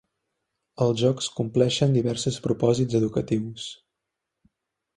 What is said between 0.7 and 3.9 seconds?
Els jocs compleixen diversos propòsits educatius.